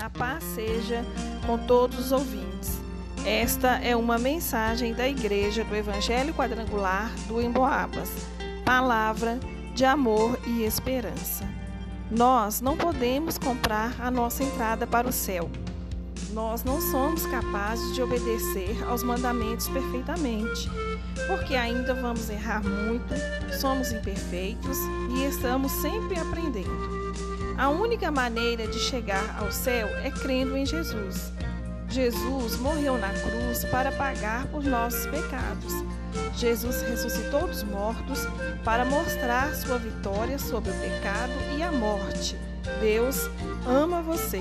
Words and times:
A 0.00 0.08
paz 0.08 0.44
seja 0.54 1.04
com 1.44 1.58
todos 1.58 1.98
os 1.98 2.12
ouvintes. 2.12 2.78
Esta 3.26 3.78
é 3.78 3.96
uma 3.96 4.16
mensagem 4.16 4.94
da 4.94 5.08
Igreja 5.08 5.64
do 5.64 5.74
Evangelho 5.74 6.32
Quadrangular 6.32 7.10
do 7.26 7.42
Emboabas. 7.42 8.08
Palavra 8.64 9.40
de 9.74 9.84
amor 9.84 10.38
e 10.46 10.62
esperança. 10.62 11.44
Nós 12.10 12.60
não 12.60 12.76
podemos 12.76 13.38
comprar 13.38 13.96
a 14.00 14.10
nossa 14.10 14.44
entrada 14.44 14.86
para 14.86 15.08
o 15.08 15.12
céu. 15.12 15.50
Nós 16.30 16.62
não 16.62 16.80
somos 16.80 17.26
capazes 17.26 17.94
de 17.94 18.02
obedecer 18.02 18.82
aos 18.86 19.02
mandamentos 19.02 19.68
perfeitamente, 19.68 20.70
porque 21.26 21.56
ainda 21.56 21.92
vamos 21.94 22.30
errar 22.30 22.62
muito, 22.62 23.14
somos 23.58 23.90
imperfeitos 23.90 24.78
e 25.16 25.24
estamos 25.24 25.72
sempre 25.72 26.18
aprendendo. 26.18 27.27
A 27.58 27.70
única 27.70 28.08
maneira 28.08 28.68
de 28.68 28.78
chegar 28.78 29.36
ao 29.36 29.50
céu 29.50 29.88
é 30.04 30.12
crendo 30.12 30.56
em 30.56 30.64
Jesus. 30.64 31.32
Jesus 31.88 32.56
morreu 32.56 32.96
na 32.96 33.08
cruz 33.08 33.64
para 33.64 33.90
pagar 33.90 34.46
por 34.46 34.62
nossos 34.62 35.06
pecados. 35.06 35.72
Jesus 36.36 36.82
ressuscitou 36.82 37.48
dos 37.48 37.64
mortos 37.64 38.28
para 38.64 38.84
mostrar 38.84 39.52
sua 39.56 39.76
vitória 39.76 40.38
sobre 40.38 40.70
o 40.70 40.74
pecado 40.74 41.32
e 41.58 41.62
a 41.64 41.72
morte. 41.72 42.38
Deus 42.80 43.28
ama 43.66 44.02
você. 44.02 44.40